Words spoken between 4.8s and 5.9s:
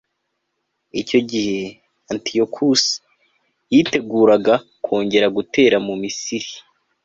kongera gutera